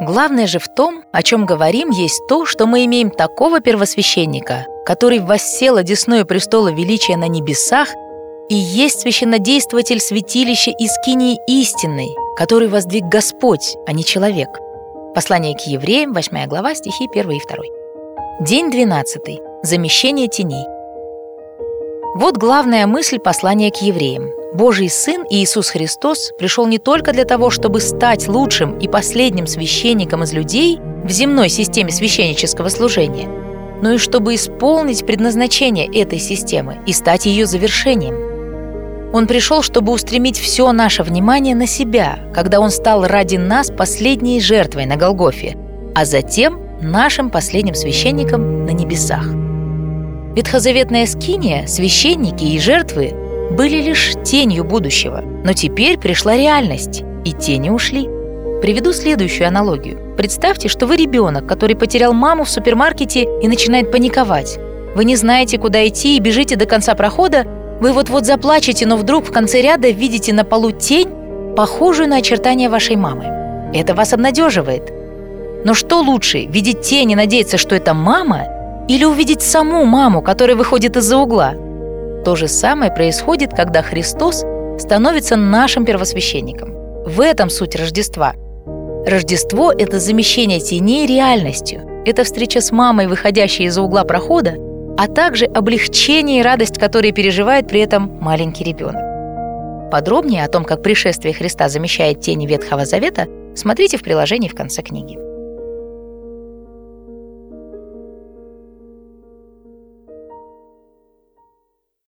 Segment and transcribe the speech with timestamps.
[0.00, 5.20] Главное же в том, о чем говорим, есть то, что мы имеем такого первосвященника, который
[5.20, 7.88] воссел одесную престола величия на небесах
[8.48, 14.48] и есть священнодействователь святилища Искинии истинной, который воздвиг Господь, а не человек.
[15.14, 17.56] Послание к евреям, 8 глава, стихи 1 и 2.
[18.40, 19.22] День 12.
[19.62, 20.66] Замещение теней.
[22.16, 24.43] Вот главная мысль послания к евреям.
[24.54, 30.22] Божий Сын Иисус Христос пришел не только для того, чтобы стать лучшим и последним священником
[30.22, 33.28] из людей в земной системе священнического служения,
[33.82, 39.12] но и чтобы исполнить предназначение этой системы и стать ее завершением.
[39.12, 44.40] Он пришел, чтобы устремить все наше внимание на себя, когда Он стал ради нас последней
[44.40, 45.56] жертвой на Голгофе,
[45.96, 49.24] а затем нашим последним священником на небесах.
[50.36, 53.14] Ветхозаветная скиния, священники и жертвы
[53.50, 58.08] были лишь тенью будущего, но теперь пришла реальность, и тени ушли.
[58.60, 60.14] Приведу следующую аналогию.
[60.16, 64.58] Представьте, что вы ребенок, который потерял маму в супермаркете и начинает паниковать.
[64.94, 67.44] Вы не знаете, куда идти и бежите до конца прохода,
[67.80, 71.08] вы вот-вот заплачете, но вдруг в конце ряда видите на полу тень,
[71.56, 73.24] похожую на очертания вашей мамы.
[73.74, 74.92] Это вас обнадеживает.
[75.64, 78.44] Но что лучше, видеть тень и надеяться, что это мама,
[78.88, 81.54] или увидеть саму маму, которая выходит из-за угла?
[82.24, 84.44] То же самое происходит, когда Христос
[84.78, 86.72] становится нашим первосвященником.
[87.04, 88.34] В этом суть Рождества.
[89.06, 91.82] Рождество– это замещение теней реальностью.
[92.06, 94.54] Это встреча с мамой, выходящей из-за угла прохода,
[94.96, 99.90] а также облегчение и радость, которые переживает при этом маленький ребенок.
[99.90, 104.82] Подробнее о том, как пришествие Христа замещает тени Ветхого Завета, смотрите в приложении в конце
[104.82, 105.18] книги.